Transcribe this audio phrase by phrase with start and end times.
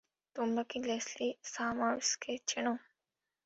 [0.35, 2.73] তোমরা কি লেসলি সামার্সকে চেনো?